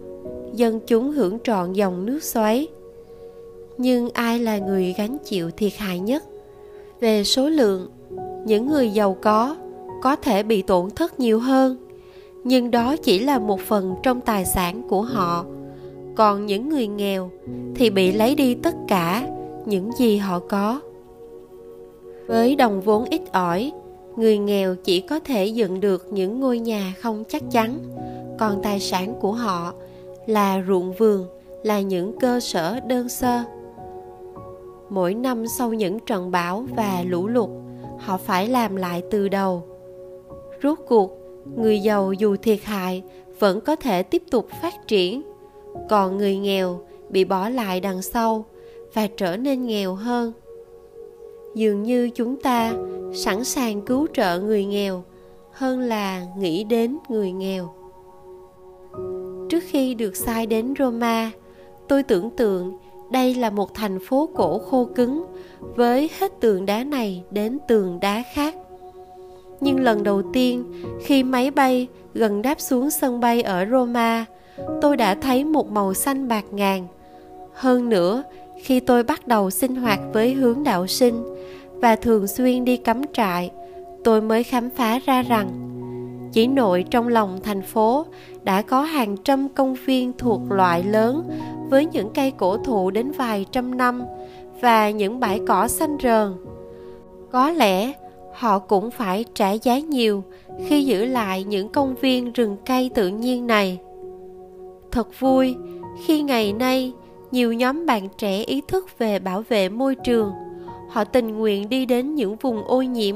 dân 0.54 0.80
chúng 0.88 1.12
hưởng 1.12 1.38
trọn 1.44 1.74
dòng 1.74 2.06
nước 2.06 2.24
xoáy. 2.24 2.68
Nhưng 3.78 4.10
ai 4.10 4.40
là 4.40 4.58
người 4.58 4.96
gánh 4.98 5.18
chịu 5.26 5.52
thiệt 5.52 5.74
hại 5.78 6.00
nhất? 6.00 6.24
Về 7.00 7.24
số 7.24 7.50
lượng, 7.50 7.88
những 8.46 8.68
người 8.68 8.90
giàu 8.90 9.18
có 9.22 9.56
có 10.02 10.16
thể 10.16 10.44
bị 10.44 10.62
tổn 10.62 10.90
thất 10.90 11.20
nhiều 11.20 11.40
hơn, 11.40 11.78
nhưng 12.44 12.72
đó 12.72 12.96
chỉ 12.98 13.20
là 13.20 13.40
một 13.40 13.60
phần 13.60 13.96
trong 14.04 14.22
tài 14.22 14.46
sản 14.46 14.82
của 14.90 15.02
họ. 15.02 15.46
Còn 16.16 16.46
những 16.46 16.70
người 16.70 16.88
nghèo 16.88 17.32
thì 17.76 17.90
bị 17.90 18.12
lấy 18.12 18.36
đi 18.36 18.56
tất 18.56 18.76
cả 18.88 19.28
những 19.66 19.92
gì 19.92 20.18
họ 20.18 20.40
có 20.40 20.80
với 22.28 22.56
đồng 22.56 22.82
vốn 22.82 23.06
ít 23.10 23.22
ỏi, 23.32 23.72
người 24.16 24.38
nghèo 24.38 24.76
chỉ 24.76 25.02
có 25.02 25.20
thể 25.20 25.46
dựng 25.46 25.80
được 25.80 26.08
những 26.12 26.40
ngôi 26.40 26.60
nhà 26.60 26.94
không 27.00 27.24
chắc 27.30 27.44
chắn. 27.52 27.80
Còn 28.40 28.62
tài 28.64 28.80
sản 28.80 29.14
của 29.20 29.32
họ 29.32 29.74
là 30.26 30.64
ruộng 30.68 30.94
vườn, 30.94 31.28
là 31.64 31.82
những 31.82 32.20
cơ 32.20 32.40
sở 32.40 32.80
đơn 32.80 33.10
sơ. 33.10 33.44
Mỗi 34.90 35.14
năm 35.14 35.48
sau 35.48 35.74
những 35.74 36.00
trận 36.00 36.32
bão 36.32 36.66
và 36.76 37.04
lũ 37.08 37.28
lụt, 37.28 37.50
họ 38.00 38.18
phải 38.18 38.48
làm 38.48 38.76
lại 38.76 39.04
từ 39.12 39.28
đầu. 39.28 39.64
Rốt 40.64 40.80
cuộc, 40.88 41.12
người 41.56 41.80
giàu 41.80 42.14
dù 42.14 42.36
thiệt 42.42 42.60
hại 42.64 43.04
vẫn 43.40 43.62
có 43.62 43.76
thể 43.76 44.04
tiếp 44.04 44.24
tục 44.32 44.48
phát 44.62 44.88
triển. 44.88 45.22
Còn 45.90 46.18
người 46.18 46.38
nghèo 46.38 46.80
bị 47.10 47.26
bỏ 47.26 47.50
lại 47.50 47.80
đằng 47.80 48.02
sau 48.02 48.46
và 48.94 49.08
trở 49.18 49.38
nên 49.38 49.66
nghèo 49.66 49.94
hơn 49.96 50.34
dường 51.58 51.84
như 51.84 52.10
chúng 52.10 52.42
ta 52.42 52.74
sẵn 53.14 53.44
sàng 53.44 53.82
cứu 53.82 54.08
trợ 54.14 54.40
người 54.40 54.66
nghèo 54.66 55.04
hơn 55.52 55.80
là 55.80 56.26
nghĩ 56.38 56.64
đến 56.64 56.98
người 57.10 57.32
nghèo. 57.32 57.74
Trước 59.50 59.64
khi 59.68 59.94
được 59.94 60.16
sai 60.16 60.46
đến 60.46 60.74
roma, 60.80 61.32
tôi 61.88 62.04
tưởng 62.04 62.30
tượng 62.30 62.78
đây 63.12 63.36
là 63.36 63.50
một 63.50 63.74
thành 63.74 64.00
phố 64.00 64.30
cổ 64.36 64.60
khô 64.60 64.88
cứng 64.96 65.26
với 65.60 66.10
hết 66.20 66.32
tường 66.40 66.66
đá 66.66 66.84
này 66.84 67.24
đến 67.32 67.58
tường 67.68 68.00
đá 68.02 68.24
khác. 68.34 68.56
Nhưng 69.62 69.80
lần 69.80 70.04
đầu 70.04 70.22
tiên 70.34 70.64
khi 71.02 71.24
máy 71.24 71.52
bay 71.52 71.88
gần 72.14 72.42
đáp 72.42 72.62
xuống 72.62 72.90
sân 72.90 73.20
bay 73.20 73.42
ở 73.42 73.66
roma, 73.72 74.26
tôi 74.82 74.98
đã 74.98 75.16
thấy 75.16 75.46
một 75.46 75.72
màu 75.72 75.94
xanh 75.94 76.28
bạc 76.28 76.46
ngàn. 76.52 76.88
Hơn 77.54 77.90
nữa 77.90 78.24
khi 78.62 78.80
tôi 78.80 79.04
bắt 79.04 79.28
đầu 79.28 79.50
sinh 79.50 79.76
hoạt 79.76 80.00
với 80.14 80.34
hướng 80.34 80.64
đạo 80.64 80.88
sinh 80.88 81.24
và 81.72 81.96
thường 81.96 82.28
xuyên 82.28 82.66
đi 82.66 82.78
cắm 82.78 83.02
trại, 83.14 83.52
tôi 84.04 84.22
mới 84.22 84.44
khám 84.44 84.70
phá 84.70 85.00
ra 85.06 85.22
rằng 85.22 85.50
chỉ 86.34 86.48
nội 86.48 86.86
trong 86.90 87.08
lòng 87.08 87.40
thành 87.44 87.62
phố 87.62 88.06
đã 88.44 88.62
có 88.62 88.82
hàng 88.82 89.18
trăm 89.18 89.50
công 89.50 89.76
viên 89.86 90.14
thuộc 90.18 90.42
loại 90.50 90.84
lớn 90.84 91.30
với 91.70 91.86
những 91.86 92.10
cây 92.14 92.32
cổ 92.32 92.58
thụ 92.58 92.92
đến 92.92 93.12
vài 93.12 93.46
trăm 93.52 93.78
năm 93.78 94.04
và 94.62 94.90
những 94.90 95.20
bãi 95.20 95.40
cỏ 95.48 95.68
xanh 95.68 95.98
rờn. 96.04 96.34
Có 97.32 97.50
lẽ 97.50 97.94
họ 98.34 98.60
cũng 98.60 98.92
phải 98.92 99.26
trả 99.34 99.52
giá 99.52 99.80
nhiều 99.80 100.24
khi 100.68 100.86
giữ 100.86 101.06
lại 101.06 101.44
những 101.44 101.70
công 101.70 101.96
viên 101.96 102.32
rừng 102.32 102.58
cây 102.66 102.90
tự 102.96 103.08
nhiên 103.08 103.48
này. 103.48 103.80
Thật 104.92 105.20
vui 105.20 105.56
khi 106.06 106.22
ngày 106.22 106.54
nay 106.54 106.94
nhiều 107.32 107.54
nhóm 107.54 107.86
bạn 107.86 108.08
trẻ 108.18 108.44
ý 108.44 108.62
thức 108.68 109.00
về 109.00 109.20
bảo 109.20 109.44
vệ 109.50 109.70
môi 109.70 109.96
trường. 109.96 110.32
Họ 110.90 111.04
tình 111.04 111.38
nguyện 111.38 111.70
đi 111.70 111.86
đến 111.86 112.16
những 112.16 112.36
vùng 112.36 112.64
ô 112.68 112.82
nhiễm 112.82 113.16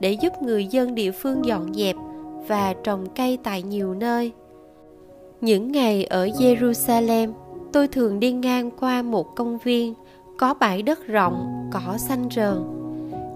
để 0.00 0.12
giúp 0.12 0.32
người 0.42 0.66
dân 0.66 0.94
địa 0.94 1.10
phương 1.10 1.44
dọn 1.44 1.74
dẹp 1.74 1.96
và 2.48 2.74
trồng 2.84 3.06
cây 3.16 3.38
tại 3.42 3.62
nhiều 3.62 3.94
nơi. 3.94 4.32
Những 5.40 5.72
ngày 5.72 6.04
ở 6.04 6.26
jerusalem, 6.26 7.32
tôi 7.72 7.88
thường 7.88 8.20
đi 8.20 8.32
ngang 8.32 8.70
qua 8.70 9.02
một 9.02 9.36
công 9.36 9.58
viên 9.58 9.94
có 10.38 10.54
bãi 10.54 10.82
đất 10.82 11.06
rộng, 11.06 11.68
cỏ 11.72 11.96
xanh 11.98 12.28
rờn. 12.36 12.56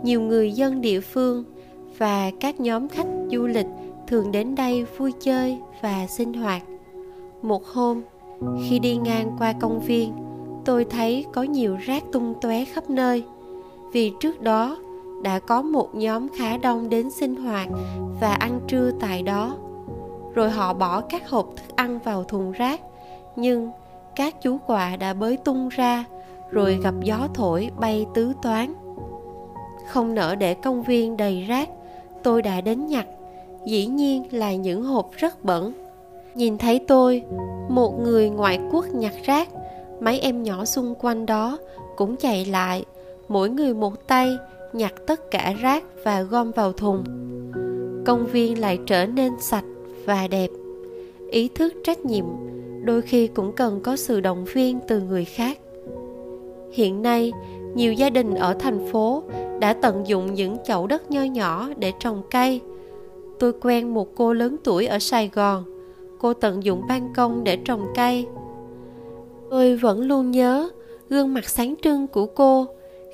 Nhiều 0.02 0.20
người 0.20 0.52
dân 0.52 0.80
địa 0.80 1.00
phương 1.00 1.44
và 1.98 2.30
các 2.40 2.60
nhóm 2.60 2.88
khách 2.88 3.06
du 3.30 3.46
lịch 3.46 3.66
thường 4.06 4.32
đến 4.32 4.54
đây 4.54 4.84
vui 4.84 5.12
chơi 5.20 5.58
và 5.82 6.06
sinh 6.06 6.32
hoạt. 6.32 6.62
Một 7.42 7.66
hôm 7.66 8.02
khi 8.64 8.78
đi 8.78 8.96
ngang 8.96 9.36
qua 9.38 9.52
công 9.52 9.80
viên, 9.80 10.12
tôi 10.64 10.84
thấy 10.84 11.26
có 11.32 11.42
nhiều 11.42 11.76
rác 11.76 12.04
tung 12.12 12.34
tóe 12.40 12.64
khắp 12.64 12.90
nơi. 12.90 13.24
Vì 13.92 14.12
trước 14.20 14.40
đó, 14.40 14.76
đã 15.22 15.38
có 15.38 15.62
một 15.62 15.94
nhóm 15.94 16.28
khá 16.28 16.56
đông 16.56 16.88
đến 16.88 17.10
sinh 17.10 17.36
hoạt 17.36 17.68
và 18.20 18.34
ăn 18.34 18.60
trưa 18.66 18.90
tại 19.00 19.22
đó. 19.22 19.56
Rồi 20.34 20.50
họ 20.50 20.74
bỏ 20.74 21.00
các 21.00 21.30
hộp 21.30 21.56
thức 21.56 21.76
ăn 21.76 21.98
vào 22.04 22.24
thùng 22.24 22.52
rác, 22.52 22.80
nhưng 23.36 23.70
các 24.14 24.42
chú 24.42 24.58
quạ 24.66 24.96
đã 24.96 25.14
bới 25.14 25.36
tung 25.36 25.68
ra, 25.68 26.04
rồi 26.50 26.78
gặp 26.82 26.94
gió 27.02 27.28
thổi 27.34 27.70
bay 27.78 28.06
tứ 28.14 28.32
toán. 28.42 28.74
Không 29.88 30.14
nỡ 30.14 30.34
để 30.34 30.54
công 30.54 30.82
viên 30.82 31.16
đầy 31.16 31.42
rác, 31.42 31.68
tôi 32.22 32.42
đã 32.42 32.60
đến 32.60 32.86
nhặt. 32.86 33.06
Dĩ 33.64 33.86
nhiên 33.86 34.24
là 34.30 34.54
những 34.54 34.84
hộp 34.84 35.10
rất 35.12 35.44
bẩn. 35.44 35.72
Nhìn 36.34 36.58
thấy 36.58 36.78
tôi 36.78 37.22
một 37.68 38.00
người 38.00 38.28
ngoại 38.30 38.60
quốc 38.72 38.84
nhặt 38.94 39.14
rác, 39.24 39.48
mấy 40.00 40.20
em 40.20 40.42
nhỏ 40.42 40.64
xung 40.64 40.94
quanh 40.94 41.26
đó 41.26 41.58
cũng 41.96 42.16
chạy 42.16 42.44
lại. 42.44 42.84
Mỗi 43.28 43.50
người 43.50 43.74
một 43.74 44.06
tay, 44.06 44.36
nhặt 44.72 44.92
tất 45.06 45.30
cả 45.30 45.54
rác 45.60 45.84
và 46.04 46.22
gom 46.22 46.50
vào 46.50 46.72
thùng. 46.72 47.04
Công 48.06 48.26
viên 48.26 48.60
lại 48.60 48.78
trở 48.86 49.06
nên 49.06 49.32
sạch 49.40 49.64
và 50.04 50.28
đẹp. 50.28 50.50
Ý 51.30 51.48
thức, 51.48 51.74
trách 51.84 52.04
nhiệm, 52.04 52.24
đôi 52.84 53.02
khi 53.02 53.26
cũng 53.26 53.52
cần 53.52 53.80
có 53.80 53.96
sự 53.96 54.20
động 54.20 54.44
viên 54.44 54.78
từ 54.88 55.00
người 55.00 55.24
khác. 55.24 55.58
Hiện 56.72 57.02
nay, 57.02 57.32
nhiều 57.74 57.92
gia 57.92 58.10
đình 58.10 58.34
ở 58.34 58.54
thành 58.54 58.88
phố 58.92 59.22
đã 59.60 59.72
tận 59.72 60.06
dụng 60.06 60.34
những 60.34 60.56
chậu 60.64 60.86
đất 60.86 61.10
nho 61.10 61.22
nhỏ 61.22 61.68
để 61.76 61.92
trồng 62.00 62.22
cây. 62.30 62.60
Tôi 63.38 63.52
quen 63.60 63.94
một 63.94 64.08
cô 64.16 64.32
lớn 64.32 64.56
tuổi 64.64 64.86
ở 64.86 64.98
sài 64.98 65.30
gòn 65.34 65.64
cô 66.18 66.34
tận 66.34 66.64
dụng 66.64 66.82
ban 66.88 67.12
công 67.14 67.44
để 67.44 67.56
trồng 67.56 67.86
cây. 67.94 68.26
Tôi 69.50 69.76
vẫn 69.76 70.00
luôn 70.00 70.30
nhớ 70.30 70.68
gương 71.08 71.34
mặt 71.34 71.48
sáng 71.48 71.74
trưng 71.82 72.06
của 72.06 72.26
cô 72.26 72.66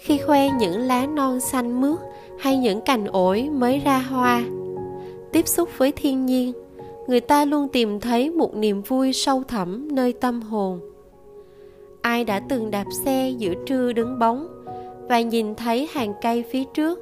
khi 0.02 0.18
khoe 0.18 0.48
những 0.58 0.78
lá 0.78 1.06
non 1.06 1.40
xanh 1.40 1.80
mướt 1.80 1.98
hay 2.38 2.58
những 2.58 2.80
cành 2.80 3.06
ổi 3.06 3.48
mới 3.52 3.78
ra 3.78 3.98
hoa. 3.98 4.42
Tiếp 5.32 5.48
xúc 5.48 5.68
với 5.76 5.92
thiên 5.92 6.26
nhiên, 6.26 6.52
người 7.06 7.20
ta 7.20 7.44
luôn 7.44 7.68
tìm 7.68 8.00
thấy 8.00 8.30
một 8.30 8.56
niềm 8.56 8.82
vui 8.82 9.12
sâu 9.12 9.42
thẳm 9.48 9.88
nơi 9.94 10.12
tâm 10.12 10.42
hồn. 10.42 10.80
Ai 12.02 12.24
đã 12.24 12.40
từng 12.48 12.70
đạp 12.70 12.86
xe 13.04 13.30
giữa 13.38 13.54
trưa 13.66 13.92
đứng 13.92 14.18
bóng 14.18 14.64
và 15.08 15.20
nhìn 15.20 15.54
thấy 15.54 15.88
hàng 15.92 16.14
cây 16.22 16.44
phía 16.50 16.64
trước 16.74 16.98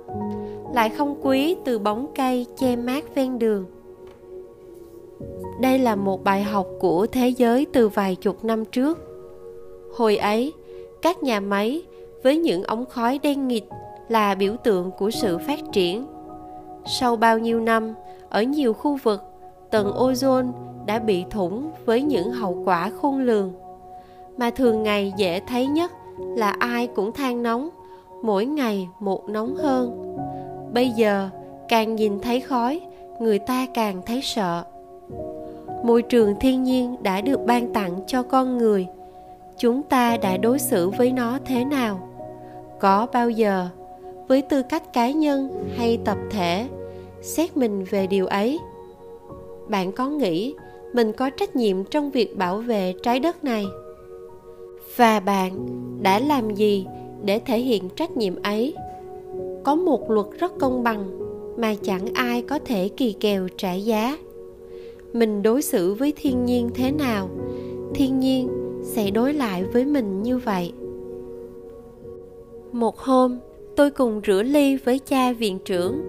lại 0.75 0.89
không 0.89 1.17
quý 1.23 1.57
từ 1.65 1.79
bóng 1.79 2.07
cây 2.15 2.47
che 2.59 2.77
mát 2.77 3.15
ven 3.15 3.39
đường 3.39 3.67
đây 5.61 5.79
là 5.79 5.97
một 5.97 6.25
bài 6.25 6.43
học 6.43 6.67
của 6.81 7.07
thế 7.07 7.29
giới 7.29 7.67
từ 7.73 7.89
vài 7.89 8.15
chục 8.15 8.45
năm 8.45 8.65
trước. 8.65 8.99
Hồi 9.97 10.17
ấy, 10.17 10.53
các 11.03 11.23
nhà 11.23 11.41
máy 11.41 11.83
với 12.23 12.39
những 12.39 12.63
ống 12.63 12.85
khói 12.87 13.21
đen 13.23 13.49
nghịt 13.49 13.65
là 14.09 14.35
biểu 14.35 14.57
tượng 14.65 14.91
của 14.99 15.11
sự 15.11 15.39
phát 15.39 15.61
triển. 15.73 16.07
Sau 16.87 17.17
bao 17.17 17.39
nhiêu 17.39 17.61
năm, 17.61 17.95
ở 18.29 18.43
nhiều 18.43 18.73
khu 18.73 18.99
vực, 19.03 19.23
tầng 19.71 19.93
ozone 19.93 20.51
đã 20.87 20.99
bị 20.99 21.25
thủng 21.31 21.71
với 21.85 22.03
những 22.03 22.31
hậu 22.31 22.63
quả 22.65 22.91
khôn 22.91 23.19
lường. 23.19 23.53
Mà 24.37 24.51
thường 24.51 24.83
ngày 24.83 25.13
dễ 25.17 25.41
thấy 25.41 25.67
nhất 25.67 25.93
là 26.37 26.51
ai 26.59 26.87
cũng 26.87 27.13
than 27.13 27.43
nóng, 27.43 27.69
mỗi 28.23 28.47
ngày 28.47 28.89
một 29.01 29.29
nóng 29.29 29.55
hơn. 29.55 30.17
Bây 30.73 30.91
giờ, 30.91 31.29
càng 31.69 31.97
nhìn 31.97 32.21
thấy 32.21 32.41
khói, 32.41 32.81
người 33.21 33.39
ta 33.39 33.67
càng 33.75 34.03
thấy 34.07 34.21
sợ 34.23 34.65
môi 35.85 36.03
trường 36.03 36.35
thiên 36.41 36.63
nhiên 36.63 36.97
đã 37.03 37.21
được 37.21 37.41
ban 37.47 37.73
tặng 37.73 38.01
cho 38.07 38.23
con 38.23 38.59
người. 38.59 38.87
Chúng 39.59 39.83
ta 39.83 40.17
đã 40.17 40.37
đối 40.37 40.59
xử 40.59 40.91
với 40.91 41.13
nó 41.13 41.39
thế 41.45 41.65
nào? 41.65 42.09
Có 42.81 43.07
bao 43.13 43.31
giờ, 43.31 43.69
với 44.29 44.43
tư 44.43 44.63
cách 44.63 44.93
cá 44.93 45.11
nhân 45.11 45.65
hay 45.77 45.99
tập 46.05 46.19
thể, 46.31 46.69
xét 47.23 47.57
mình 47.57 47.85
về 47.91 48.07
điều 48.07 48.27
ấy? 48.27 48.59
Bạn 49.69 49.93
có 49.93 50.09
nghĩ 50.09 50.55
mình 50.93 51.13
có 51.13 51.31
trách 51.31 51.57
nhiệm 51.57 51.85
trong 51.85 52.11
việc 52.11 52.37
bảo 52.37 52.57
vệ 52.57 52.95
trái 53.03 53.21
đất 53.21 53.45
này? 53.45 53.65
Và 54.97 55.21
bạn 55.21 55.67
đã 56.03 56.19
làm 56.19 56.55
gì 56.55 56.87
để 57.25 57.39
thể 57.39 57.59
hiện 57.59 57.89
trách 57.89 58.17
nhiệm 58.17 58.43
ấy? 58.43 58.75
Có 59.65 59.75
một 59.75 60.11
luật 60.11 60.27
rất 60.39 60.59
công 60.59 60.83
bằng 60.83 61.05
mà 61.57 61.75
chẳng 61.83 62.07
ai 62.15 62.43
có 62.43 62.59
thể 62.59 62.89
kỳ 62.89 63.13
kèo 63.13 63.49
trả 63.57 63.73
giá 63.73 64.17
mình 65.13 65.43
đối 65.43 65.63
xử 65.63 65.95
với 65.95 66.13
thiên 66.17 66.45
nhiên 66.45 66.71
thế 66.75 66.93
nào? 66.93 67.29
Thiên 67.95 68.21
nhiên 68.21 68.49
sẽ 68.83 69.11
đối 69.11 69.33
lại 69.33 69.65
với 69.65 69.85
mình 69.85 70.23
như 70.23 70.39
vậy. 70.39 70.73
Một 72.73 72.99
hôm, 72.99 73.39
tôi 73.77 73.91
cùng 73.91 74.21
rửa 74.27 74.43
ly 74.43 74.77
với 74.77 74.99
cha 74.99 75.33
viện 75.33 75.59
trưởng. 75.65 76.01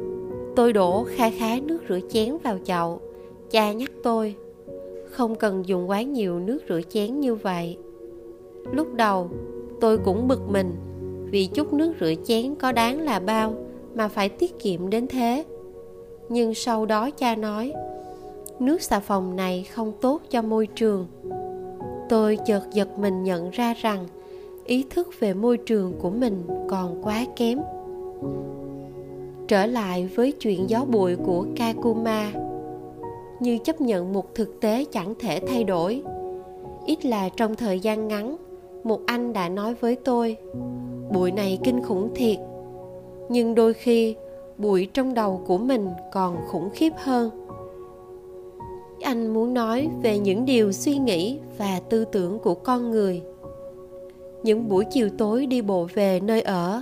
Tôi 0.56 0.74
đổ 0.74 1.04
kha 1.04 1.30
khá 1.30 1.60
nước 1.66 1.80
rửa 1.90 2.00
chén 2.10 2.38
vào 2.44 2.58
chậu. 2.64 3.02
Cha 3.50 3.72
nhắc 3.74 3.92
tôi, 4.04 4.36
không 5.06 5.36
cần 5.36 5.64
dùng 5.66 5.90
quá 5.90 6.02
nhiều 6.02 6.40
nước 6.40 6.60
rửa 6.70 6.82
chén 6.90 7.20
như 7.20 7.36
vậy. 7.36 7.78
Lúc 8.72 8.94
đầu, 8.94 9.30
tôi 9.82 9.98
cũng 9.98 10.28
bực 10.28 10.42
mình 10.50 10.72
vì 11.32 11.46
chút 11.46 11.74
nước 11.74 11.94
rửa 12.00 12.14
chén 12.24 12.56
có 12.56 12.72
đáng 12.72 13.02
là 13.02 13.20
bao 13.20 13.56
mà 13.96 14.08
phải 14.08 14.30
tiết 14.30 14.60
kiệm 14.60 14.90
đến 14.90 15.08
thế. 15.08 15.46
Nhưng 16.30 16.54
sau 16.54 16.86
đó 16.86 17.10
cha 17.12 17.36
nói 17.36 17.74
nước 18.62 18.82
xà 18.82 19.00
phòng 19.00 19.36
này 19.36 19.64
không 19.64 19.92
tốt 20.02 20.22
cho 20.30 20.42
môi 20.42 20.68
trường. 20.68 21.08
Tôi 22.10 22.38
chợt 22.46 22.62
giật 22.74 23.00
mình 23.00 23.24
nhận 23.24 23.50
ra 23.50 23.74
rằng 23.82 24.06
ý 24.66 24.86
thức 24.90 25.10
về 25.20 25.34
môi 25.34 25.58
trường 25.58 25.94
của 26.02 26.10
mình 26.10 26.44
còn 26.70 27.02
quá 27.04 27.26
kém. 27.36 27.60
Trở 29.48 29.66
lại 29.66 30.10
với 30.16 30.32
chuyện 30.32 30.70
gió 30.70 30.86
bụi 30.86 31.16
của 31.16 31.46
kakuma. 31.56 32.32
Như 33.40 33.58
chấp 33.58 33.82
nhận 33.82 34.14
một 34.14 34.36
thực 34.36 34.62
tế 34.62 34.86
chẳng 34.92 35.14
thể 35.20 35.40
thay 35.48 35.64
đổi. 35.64 36.04
Ít 36.86 37.06
là 37.06 37.30
trong 37.30 37.56
thời 37.56 37.80
gian 37.80 38.08
ngắn, 38.08 38.38
một 38.84 39.00
anh 39.06 39.34
đã 39.34 39.50
nói 39.50 39.74
với 39.74 39.96
tôi, 39.96 40.38
bụi 41.12 41.32
này 41.32 41.60
kinh 41.64 41.84
khủng 41.84 42.10
thiệt. 42.16 42.38
Nhưng 43.30 43.56
đôi 43.56 43.74
khi, 43.74 44.16
bụi 44.58 44.88
trong 44.94 45.14
đầu 45.14 45.42
của 45.48 45.58
mình 45.58 45.90
còn 46.12 46.38
khủng 46.48 46.70
khiếp 46.70 46.94
hơn 46.98 47.41
anh 49.12 49.34
muốn 49.34 49.54
nói 49.54 49.90
về 50.02 50.20
những 50.20 50.46
điều 50.46 50.72
suy 50.72 50.98
nghĩ 50.98 51.40
và 51.58 51.80
tư 51.90 52.06
tưởng 52.06 52.40
của 52.40 52.56
con 52.56 52.92
người. 52.92 53.22
Những 54.44 54.70
buổi 54.70 54.86
chiều 54.92 55.10
tối 55.18 55.46
đi 55.46 55.62
bộ 55.62 55.88
về 55.94 56.20
nơi 56.20 56.42
ở, 56.42 56.82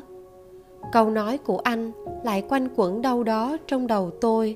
câu 0.93 1.09
nói 1.09 1.37
của 1.37 1.57
anh 1.57 1.91
lại 2.23 2.43
quanh 2.49 2.67
quẩn 2.75 3.01
đâu 3.01 3.23
đó 3.23 3.57
trong 3.67 3.87
đầu 3.87 4.11
tôi. 4.21 4.55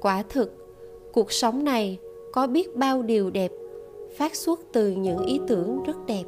Quả 0.00 0.22
thực, 0.28 0.54
cuộc 1.12 1.32
sống 1.32 1.64
này 1.64 1.98
có 2.32 2.46
biết 2.46 2.76
bao 2.76 3.02
điều 3.02 3.30
đẹp, 3.30 3.52
phát 4.16 4.34
xuất 4.34 4.60
từ 4.72 4.90
những 4.90 5.26
ý 5.26 5.40
tưởng 5.48 5.82
rất 5.82 6.06
đẹp, 6.06 6.24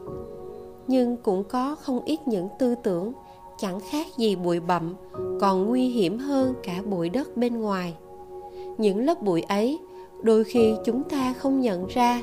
nhưng 0.87 1.17
cũng 1.17 1.45
có 1.45 1.75
không 1.75 2.05
ít 2.05 2.19
những 2.27 2.49
tư 2.59 2.75
tưởng 2.83 3.13
chẳng 3.59 3.81
khác 3.81 4.07
gì 4.17 4.37
bụi 4.37 4.61
bặm 4.61 4.95
còn 5.41 5.67
nguy 5.67 5.89
hiểm 5.89 6.19
hơn 6.19 6.55
cả 6.63 6.83
bụi 6.91 7.09
đất 7.09 7.37
bên 7.37 7.61
ngoài. 7.61 7.95
Những 8.79 9.05
lớp 9.05 9.23
bụi 9.23 9.43
ấy 9.43 9.79
đôi 10.23 10.45
khi 10.45 10.75
chúng 10.85 11.03
ta 11.03 11.33
không 11.33 11.61
nhận 11.61 11.87
ra, 11.87 12.23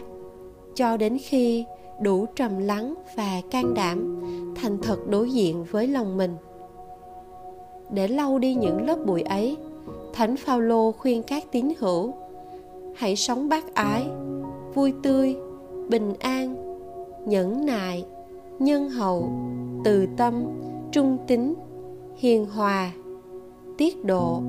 cho 0.75 0.97
đến 0.97 1.17
khi 1.21 1.65
đủ 2.01 2.25
trầm 2.35 2.57
lắng 2.57 2.93
và 3.15 3.41
can 3.51 3.73
đảm, 3.73 4.21
thành 4.55 4.77
thật 4.81 5.07
đối 5.07 5.31
diện 5.31 5.65
với 5.71 5.87
lòng 5.87 6.17
mình. 6.17 6.35
Để 7.91 8.07
lau 8.07 8.39
đi 8.39 8.55
những 8.55 8.85
lớp 8.87 8.97
bụi 9.05 9.21
ấy, 9.21 9.57
thánh 10.13 10.35
phaolô 10.37 10.91
khuyên 10.91 11.23
các 11.23 11.43
tín 11.51 11.71
hữu, 11.79 12.13
hãy 12.95 13.15
sống 13.15 13.49
bác 13.49 13.73
ái, 13.73 14.05
vui 14.73 14.93
tươi, 15.03 15.35
bình 15.89 16.13
an, 16.19 16.55
nhẫn 17.25 17.65
nại, 17.65 18.05
nhân 18.59 18.89
hậu, 18.89 19.29
từ 19.83 20.07
tâm, 20.17 20.45
trung 20.91 21.17
tín, 21.27 21.53
hiền 22.17 22.45
hòa, 22.45 22.91
tiết 23.77 24.05
độ. 24.05 24.41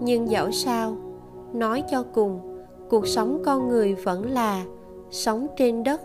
Nhưng 0.00 0.30
dẫu 0.30 0.50
sao 0.50 0.96
nói 1.52 1.82
cho 1.90 2.04
cùng, 2.14 2.40
cuộc 2.88 3.06
sống 3.06 3.42
con 3.44 3.68
người 3.68 3.94
vẫn 3.94 4.30
là 4.30 4.64
sống 5.10 5.46
trên 5.56 5.82
đất 5.82 6.00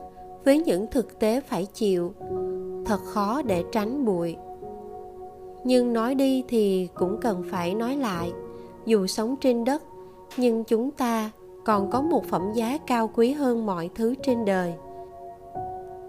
với 0.46 0.62
những 0.62 0.88
thực 0.92 1.20
tế 1.20 1.42
phải 1.42 1.66
chịu, 1.66 2.14
thật 2.86 3.00
khó 3.06 3.42
để 3.42 3.64
tránh 3.72 4.06
bụi. 4.06 4.36
Nhưng 5.64 5.94
nói 5.94 6.16
đi 6.16 6.44
thì 6.48 6.88
cũng 6.94 7.18
cần 7.22 7.44
phải 7.52 7.76
nói 7.76 7.96
lại, 7.98 8.32
dù 8.86 9.08
sống 9.08 9.36
trên 9.42 9.64
đất, 9.64 9.84
nhưng 10.38 10.64
chúng 10.64 10.92
ta 10.92 11.32
còn 11.66 11.90
có 11.90 12.02
một 12.02 12.26
phẩm 12.26 12.52
giá 12.54 12.78
cao 12.88 13.10
quý 13.16 13.32
hơn 13.32 13.66
mọi 13.66 13.90
thứ 13.96 14.16
trên 14.24 14.46
đời. 14.46 14.74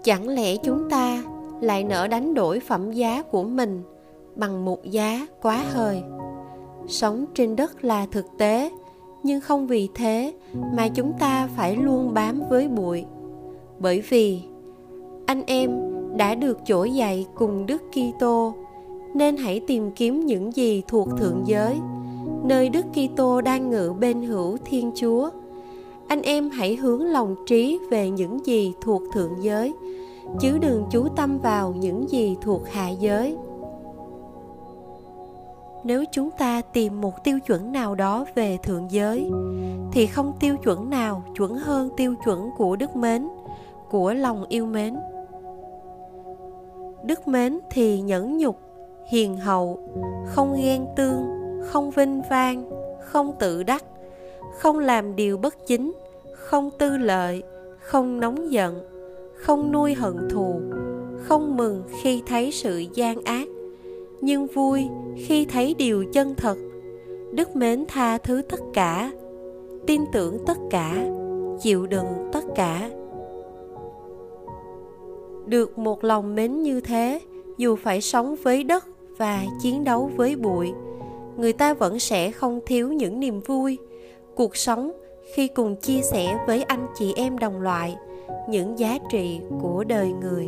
Chẳng 0.03 0.27
lẽ 0.27 0.55
chúng 0.57 0.89
ta 0.89 1.23
lại 1.61 1.83
nỡ 1.83 2.07
đánh 2.07 2.33
đổi 2.33 2.59
phẩm 2.59 2.91
giá 2.91 3.21
của 3.21 3.43
mình 3.43 3.81
bằng 4.35 4.65
một 4.65 4.83
giá 4.83 5.27
quá 5.41 5.63
hời? 5.73 6.03
Sống 6.87 7.25
trên 7.33 7.55
đất 7.55 7.83
là 7.83 8.05
thực 8.11 8.25
tế 8.37 8.71
nhưng 9.25 9.41
không 9.41 9.67
vì 9.67 9.89
thế 9.95 10.33
mà 10.75 10.87
chúng 10.87 11.13
ta 11.19 11.49
phải 11.55 11.75
luôn 11.75 12.13
bám 12.13 12.41
với 12.49 12.67
bụi. 12.67 13.05
Bởi 13.79 14.01
vì 14.09 14.41
anh 15.25 15.43
em 15.47 15.71
đã 16.17 16.35
được 16.35 16.59
trỗi 16.65 16.91
dậy 16.91 17.25
cùng 17.35 17.65
Đức 17.65 17.81
Kitô, 17.91 18.53
nên 19.13 19.37
hãy 19.37 19.59
tìm 19.67 19.91
kiếm 19.91 20.25
những 20.25 20.55
gì 20.55 20.83
thuộc 20.87 21.07
thượng 21.17 21.41
giới, 21.45 21.75
nơi 22.43 22.69
Đức 22.69 22.85
Kitô 22.93 23.41
đang 23.41 23.69
ngự 23.69 23.93
bên 23.99 24.21
hữu 24.21 24.57
Thiên 24.65 24.91
Chúa. 24.95 25.29
Anh 26.07 26.21
em 26.21 26.49
hãy 26.49 26.75
hướng 26.75 27.03
lòng 27.05 27.35
trí 27.45 27.79
về 27.89 28.09
những 28.09 28.45
gì 28.45 28.73
thuộc 28.81 29.01
thượng 29.13 29.33
giới, 29.41 29.73
chứ 30.39 30.57
đừng 30.57 30.83
chú 30.91 31.07
tâm 31.15 31.37
vào 31.39 31.73
những 31.79 32.09
gì 32.09 32.35
thuộc 32.41 32.61
hạ 32.69 32.89
giới 32.89 33.35
nếu 35.85 36.03
chúng 36.11 36.31
ta 36.31 36.61
tìm 36.73 37.01
một 37.01 37.23
tiêu 37.23 37.39
chuẩn 37.39 37.71
nào 37.71 37.95
đó 37.95 38.25
về 38.35 38.57
thượng 38.63 38.91
giới, 38.91 39.29
thì 39.91 40.07
không 40.07 40.33
tiêu 40.39 40.57
chuẩn 40.57 40.89
nào 40.89 41.23
chuẩn 41.37 41.55
hơn 41.55 41.89
tiêu 41.97 42.15
chuẩn 42.25 42.49
của 42.57 42.75
đức 42.75 42.95
mến, 42.95 43.27
của 43.89 44.13
lòng 44.13 44.45
yêu 44.49 44.65
mến. 44.65 44.95
Đức 47.03 47.27
mến 47.27 47.59
thì 47.71 48.01
nhẫn 48.01 48.37
nhục, 48.37 48.59
hiền 49.09 49.37
hậu, 49.37 49.79
không 50.25 50.55
ghen 50.61 50.85
tương, 50.95 51.25
không 51.61 51.91
vinh 51.91 52.21
vang, 52.29 52.69
không 52.99 53.31
tự 53.39 53.63
đắc, 53.63 53.83
không 54.57 54.79
làm 54.79 55.15
điều 55.15 55.37
bất 55.37 55.67
chính, 55.67 55.93
không 56.33 56.69
tư 56.79 56.97
lợi, 56.97 57.43
không 57.79 58.19
nóng 58.19 58.51
giận, 58.51 58.87
không 59.35 59.71
nuôi 59.71 59.93
hận 59.93 60.27
thù, 60.31 60.61
không 61.21 61.57
mừng 61.57 61.83
khi 62.01 62.23
thấy 62.27 62.51
sự 62.51 62.83
gian 62.93 63.23
ác 63.23 63.47
nhưng 64.25 64.47
vui 64.47 64.89
khi 65.17 65.45
thấy 65.45 65.75
điều 65.77 66.05
chân 66.13 66.35
thật. 66.35 66.57
Đức 67.31 67.55
mến 67.55 67.85
tha 67.87 68.17
thứ 68.17 68.41
tất 68.49 68.59
cả, 68.73 69.11
tin 69.87 70.01
tưởng 70.11 70.37
tất 70.45 70.57
cả, 70.69 71.07
chịu 71.61 71.87
đựng 71.87 72.29
tất 72.33 72.43
cả. 72.55 72.89
Được 75.45 75.77
một 75.77 76.03
lòng 76.03 76.35
mến 76.35 76.63
như 76.63 76.81
thế, 76.81 77.19
dù 77.57 77.75
phải 77.75 78.01
sống 78.01 78.35
với 78.43 78.63
đất 78.63 78.85
và 79.17 79.45
chiến 79.61 79.83
đấu 79.83 80.11
với 80.15 80.35
bụi, 80.35 80.73
người 81.37 81.53
ta 81.53 81.73
vẫn 81.73 81.99
sẽ 81.99 82.31
không 82.31 82.59
thiếu 82.65 82.93
những 82.93 83.19
niềm 83.19 83.39
vui. 83.39 83.77
Cuộc 84.35 84.55
sống 84.55 84.91
khi 85.33 85.47
cùng 85.47 85.75
chia 85.75 86.01
sẻ 86.11 86.37
với 86.47 86.63
anh 86.63 86.87
chị 86.95 87.13
em 87.15 87.37
đồng 87.37 87.61
loại, 87.61 87.95
những 88.49 88.79
giá 88.79 88.97
trị 89.11 89.39
của 89.61 89.83
đời 89.83 90.13
người. 90.21 90.47